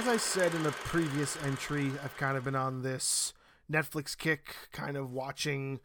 [0.00, 3.34] as I said in a previous entry, I've kind of been on this
[3.70, 5.78] Netflix kick, kind of watching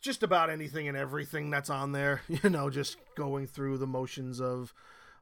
[0.00, 2.22] just about anything and everything that's on there.
[2.42, 4.74] You know, just going through the motions of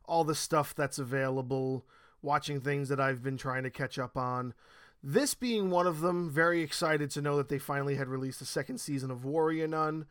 [0.07, 1.85] all the stuff that's available,
[2.23, 4.55] watching things that I've been trying to catch up on.
[5.03, 8.47] This being one of them, very excited to know that they finally had released the
[8.47, 10.07] second season of Warrior Nun.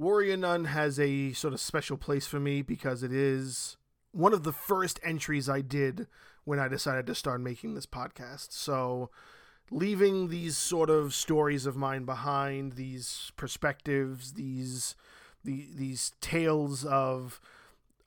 [0.00, 3.76] Warrior Nun has a sort of special place for me because it is
[4.18, 6.08] one of the first entries I did
[6.42, 8.48] when I decided to start making this podcast.
[8.50, 9.10] So,
[9.70, 14.96] leaving these sort of stories of mine behind, these perspectives, these
[15.44, 17.40] the, these tales of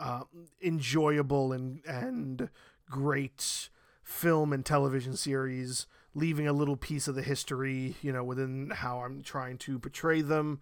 [0.02, 0.24] uh,
[0.62, 2.50] enjoyable and and
[2.90, 3.70] great
[4.04, 9.00] film and television series, leaving a little piece of the history, you know, within how
[9.00, 10.60] I'm trying to portray them.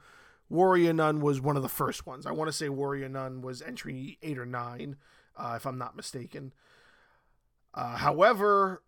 [0.47, 2.27] Warrior Nun was one of the first ones.
[2.27, 4.95] I want to say Warrior Nun was entry eight or nine,
[5.35, 6.53] uh, if I'm not mistaken.
[7.73, 8.81] Uh, however,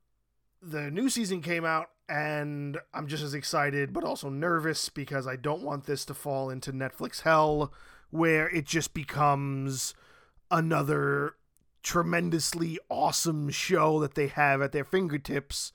[0.61, 5.36] the new season came out, and I'm just as excited, but also nervous because I
[5.36, 7.73] don't want this to fall into Netflix hell,
[8.09, 9.94] where it just becomes
[10.50, 11.36] another
[11.84, 15.72] tremendously awesome show that they have at their fingertips,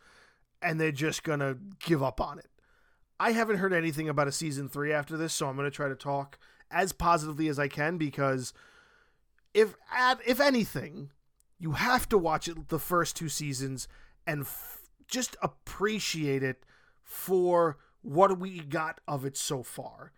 [0.62, 2.50] and they're just gonna give up on it.
[3.18, 5.96] I haven't heard anything about a season three after this, so I'm gonna try to
[5.96, 6.38] talk
[6.70, 8.52] as positively as I can because
[9.56, 9.74] if
[10.26, 11.10] if anything,
[11.58, 13.88] you have to watch it the first two seasons
[14.26, 16.64] and f- just appreciate it
[17.02, 20.12] for what we got of it so far.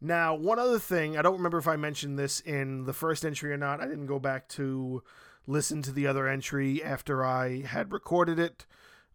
[0.00, 3.52] Now, one other thing, I don't remember if I mentioned this in the first entry
[3.52, 3.80] or not.
[3.80, 5.02] I didn't go back to
[5.46, 8.64] listen to the other entry after I had recorded it.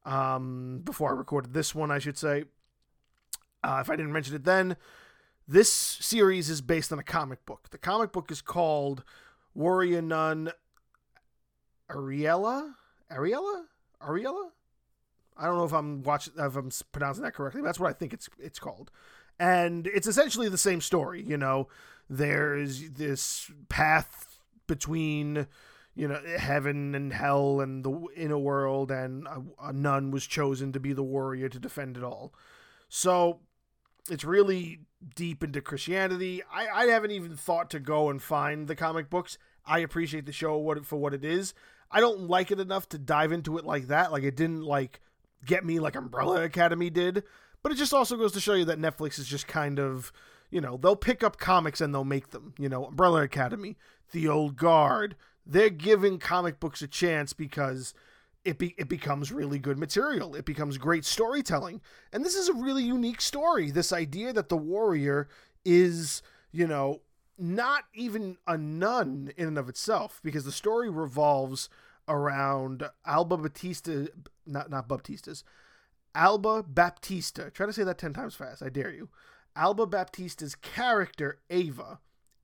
[0.05, 2.43] Um, before I recorded this one, I should say.
[3.63, 4.75] Uh, if I didn't mention it then,
[5.47, 7.69] this series is based on a comic book.
[7.71, 9.03] The comic book is called
[9.53, 10.51] Warrior Nun
[11.89, 12.73] Ariella?
[13.11, 13.63] Ariella?
[14.01, 14.49] Ariella?
[15.37, 17.61] I don't know if I'm watching if I'm pronouncing that correctly.
[17.61, 18.91] that's what I think it's it's called.
[19.39, 21.67] And it's essentially the same story, you know.
[22.09, 25.47] There's this path between
[25.95, 30.71] you know heaven and hell and the inner world and a, a nun was chosen
[30.73, 32.33] to be the warrior to defend it all.
[32.89, 33.39] So
[34.09, 34.81] it's really
[35.15, 36.41] deep into Christianity.
[36.51, 39.37] I, I haven't even thought to go and find the comic books.
[39.65, 41.53] I appreciate the show what for what it is.
[41.91, 44.11] I don't like it enough to dive into it like that.
[44.11, 44.99] Like it didn't like
[45.45, 47.23] get me like Umbrella Academy did.
[47.61, 50.11] But it just also goes to show you that Netflix is just kind of,
[50.51, 52.53] you know, they'll pick up comics and they'll make them.
[52.57, 53.77] You know, Umbrella Academy,
[54.11, 55.15] The Old Guard.
[55.45, 57.93] They're giving comic books a chance because
[58.43, 60.35] it be, it becomes really good material.
[60.35, 61.81] It becomes great storytelling.
[62.11, 63.71] And this is a really unique story.
[63.71, 65.29] This idea that the warrior
[65.63, 67.01] is, you know,
[67.37, 71.69] not even a nun in and of itself because the story revolves
[72.07, 74.07] around Alba Batista
[74.45, 75.43] not not Baptistas.
[76.15, 77.49] Alba Baptista.
[77.51, 78.61] Try to say that 10 times fast.
[78.61, 79.09] I dare you.
[79.55, 81.99] Alba Baptista's character Ava.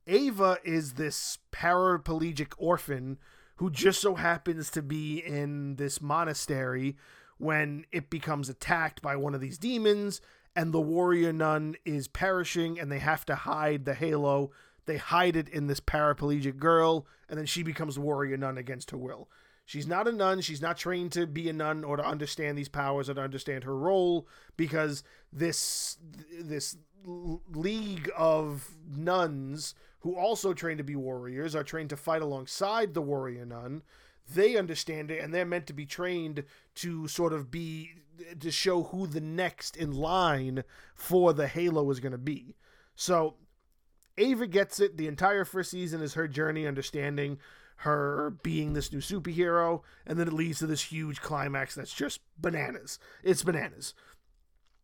[0.07, 3.19] Ava is this paraplegic orphan
[3.57, 6.95] who just so happens to be in this monastery
[7.38, 10.21] when it becomes attacked by one of these demons
[10.56, 14.51] and the warrior nun is perishing and they have to hide the halo.
[14.89, 18.97] They hide it in this paraplegic girl and then she becomes warrior nun against her
[18.97, 19.29] will.
[19.63, 20.41] She's not a nun.
[20.41, 23.66] She's not trained to be a nun or to understand these powers or to understand
[23.66, 24.27] her role
[24.57, 26.00] because this
[26.41, 32.95] this league of nuns who also train to be warriors, are trained to fight alongside
[32.95, 33.83] the warrior nun.
[34.33, 36.45] They understand it and they're meant to be trained
[36.75, 37.91] to sort of be
[38.39, 40.63] to show who the next in line
[40.95, 42.56] for the halo is going to be.
[42.95, 43.35] So
[44.19, 44.97] Ava gets it.
[44.97, 47.40] The entire first season is her journey understanding
[47.84, 52.19] her being this new superhero, and then it leads to this huge climax that's just
[52.38, 53.00] bananas.
[53.24, 53.94] It's bananas.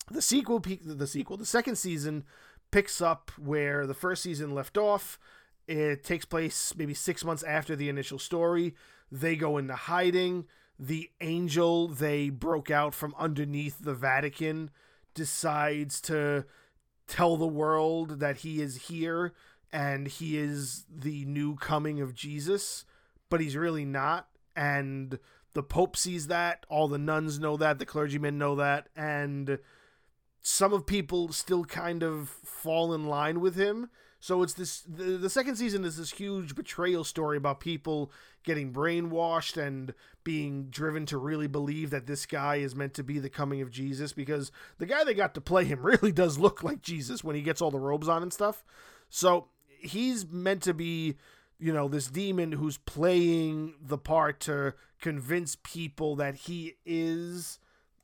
[0.09, 2.23] The sequel, the sequel, the second season
[2.72, 5.20] picks up where the first season left off.
[5.67, 8.76] It takes place maybe six months after the initial story.
[9.11, 10.46] They go into hiding.
[10.79, 14.70] The angel they broke out from underneath the Vatican
[15.14, 16.46] decides to
[17.07, 19.34] tell the world that he is here
[19.72, 22.85] and he is the new coming of Jesus,
[23.29, 24.28] but he's really not.
[24.55, 25.19] And
[25.53, 26.66] the Pope sees that.
[26.69, 27.79] All the nuns know that.
[27.79, 28.87] The clergymen know that.
[28.96, 29.59] And
[30.47, 33.89] some of people still kind of fall in line with him.
[34.19, 38.11] So it's this the, the second season is this huge betrayal story about people
[38.43, 43.17] getting brainwashed and being driven to really believe that this guy is meant to be
[43.17, 46.61] the coming of Jesus because the guy they got to play him really does look
[46.61, 48.63] like Jesus when he gets all the robes on and stuff.
[49.09, 49.47] So
[49.79, 51.15] he's meant to be,
[51.57, 57.57] you know, this demon who's playing the part to convince people that he is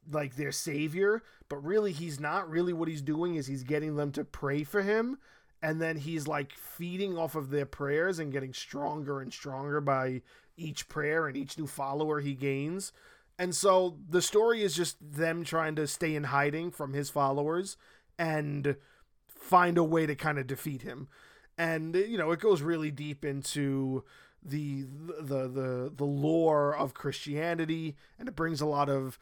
[0.09, 2.50] like their savior, but really he's not.
[2.50, 5.18] Really, what he's doing is he's getting them to pray for him,
[5.62, 10.21] and then he's like feeding off of their prayers and getting stronger and stronger by
[10.57, 12.92] each prayer and each new follower he gains.
[13.38, 17.77] And so the story is just them trying to stay in hiding from his followers
[18.18, 18.75] and
[19.27, 21.07] find a way to kind of defeat him.
[21.57, 24.03] And you know, it goes really deep into
[24.44, 24.86] the
[25.19, 29.19] the the the lore of Christianity and it brings a lot of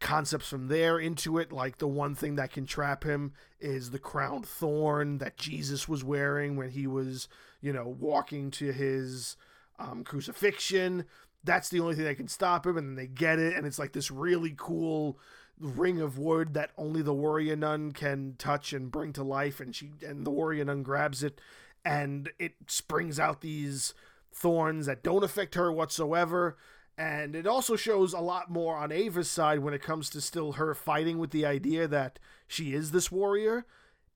[0.00, 1.52] concepts from there into it.
[1.52, 6.02] Like the one thing that can trap him is the crown thorn that Jesus was
[6.02, 7.28] wearing when he was
[7.60, 9.36] you know walking to his
[9.78, 11.04] um, crucifixion.
[11.44, 13.78] That's the only thing that can stop him and then they get it and it's
[13.78, 15.18] like this really cool
[15.58, 19.76] ring of wood that only the warrior nun can touch and bring to life and
[19.76, 21.40] she and the warrior nun grabs it
[21.84, 23.94] and it springs out these
[24.32, 26.56] thorns that don't affect her whatsoever
[27.00, 30.52] and it also shows a lot more on Ava's side when it comes to still
[30.52, 33.64] her fighting with the idea that she is this warrior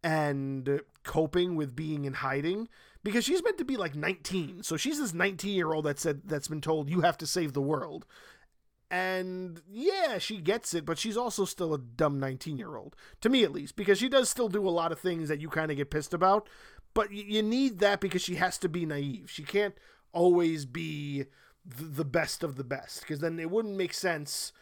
[0.03, 2.69] and coping with being in hiding
[3.03, 4.65] because she's meant to be like 19.
[4.65, 7.55] So she's this 19 year old that said that's been told you have to save
[7.55, 8.05] the world.
[8.91, 13.31] And yeah, she gets it, but she's also still a dumb 19 year old, to
[13.31, 15.71] me at least, because she does still do a lot of things that you kind
[15.71, 16.51] of get pissed about.
[16.93, 19.31] But you need that because she has to be naive.
[19.31, 19.75] She can't
[20.13, 21.25] always be
[21.65, 24.53] the best of the best because then it wouldn't make sense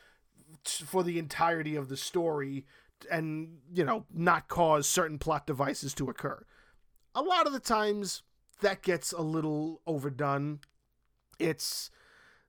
[0.65, 2.65] for the entirety of the story
[3.11, 6.45] and you know not cause certain plot devices to occur.
[7.15, 8.23] A lot of the times
[8.61, 10.61] that gets a little overdone.
[11.39, 11.91] It's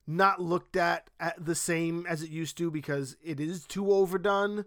[0.06, 4.66] not looked at, at the same as it used to because it is too overdone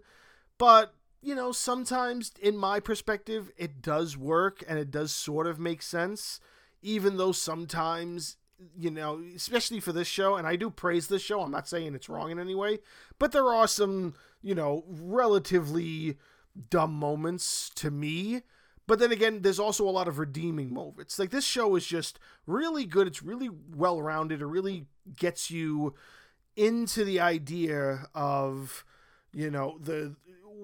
[0.58, 5.58] but you know sometimes in my perspective it does work and it does sort of
[5.58, 6.40] make sense
[6.82, 8.36] even though sometimes
[8.76, 11.40] you know, especially for this show, and I do praise this show.
[11.40, 12.80] I'm not saying it's wrong in any way,
[13.18, 16.16] but there are some, you know, relatively
[16.70, 18.42] dumb moments to me.
[18.86, 21.18] But then again, there's also a lot of redeeming moments.
[21.18, 23.06] Like this show is just really good.
[23.06, 24.40] It's really well rounded.
[24.40, 25.94] It really gets you
[26.56, 28.84] into the idea of,
[29.32, 30.16] you know, the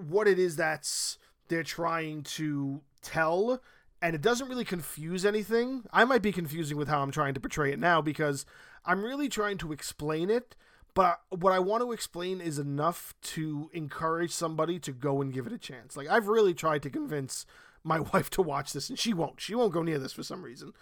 [0.08, 1.18] what it is that's
[1.48, 3.62] they're trying to tell
[4.04, 5.84] and it doesn't really confuse anything.
[5.90, 8.44] I might be confusing with how I'm trying to portray it now because
[8.84, 10.54] I'm really trying to explain it,
[10.92, 15.46] but what I want to explain is enough to encourage somebody to go and give
[15.46, 15.96] it a chance.
[15.96, 17.46] Like I've really tried to convince
[17.82, 19.40] my wife to watch this and she won't.
[19.40, 20.74] She won't go near this for some reason.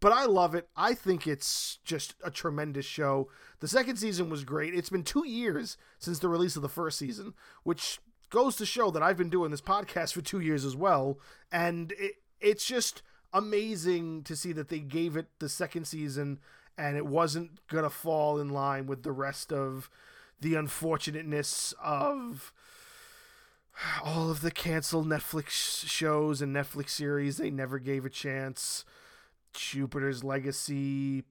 [0.00, 0.66] But I love it.
[0.74, 3.28] I think it's just a tremendous show.
[3.60, 4.74] The second season was great.
[4.74, 8.00] It's been 2 years since the release of the first season, which
[8.30, 11.20] goes to show that I've been doing this podcast for 2 years as well
[11.52, 12.14] and it
[12.44, 13.02] it's just
[13.32, 16.38] amazing to see that they gave it the second season
[16.76, 19.88] and it wasn't going to fall in line with the rest of
[20.40, 22.52] the unfortunateness of
[24.04, 28.84] all of the canceled Netflix shows and Netflix series they never gave a chance.
[29.52, 31.24] Jupiter's Legacy,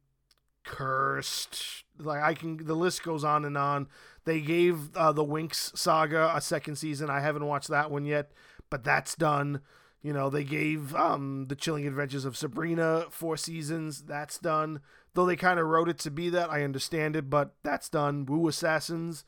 [0.63, 3.87] Cursed, like I can the list goes on and on.
[4.25, 7.09] They gave uh, the Winx saga a second season.
[7.09, 8.31] I haven't watched that one yet,
[8.69, 9.61] but that's done.
[10.03, 14.03] You know, they gave um, The Chilling Adventures of Sabrina four seasons.
[14.03, 14.81] That's done.
[15.13, 18.25] Though they kind of wrote it to be that, I understand it, but that's done.
[18.25, 19.23] Wu Assassins.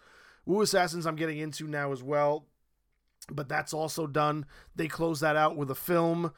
[0.46, 2.48] Wu Assassins, I'm getting into now as well,
[3.32, 4.46] but that's also done.
[4.76, 6.34] They closed that out with a film.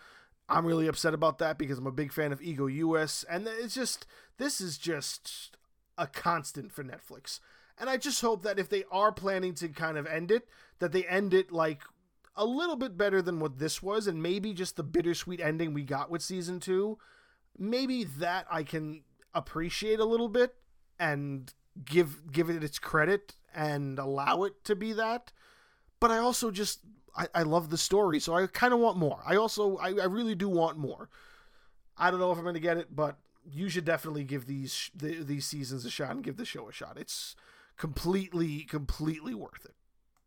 [0.47, 3.73] I'm really upset about that because I'm a big fan of Iko Uwais, and it's
[3.73, 4.05] just,
[4.37, 5.57] this is just
[5.97, 7.39] a constant for Netflix.
[7.79, 10.47] And I just hope that if they are planning to kind of end it,
[10.79, 11.81] that they end it like
[12.37, 15.83] a little bit better than what this was, and maybe just the bittersweet ending we
[15.83, 16.97] got with season two.
[17.57, 19.03] Maybe that I can
[19.33, 20.55] appreciate a little bit
[20.99, 21.51] and
[21.83, 25.31] give give it its credit and allow it to be that.
[25.99, 26.81] But I also just
[27.15, 29.19] I, I love the story, so I kind of want more.
[29.25, 31.09] I also I, I really do want more.
[31.97, 33.17] I don't know if I'm going to get it, but
[33.51, 36.71] you should definitely give these the, these seasons a shot and give the show a
[36.71, 36.97] shot.
[36.97, 37.35] It's
[37.77, 39.73] completely completely worth it.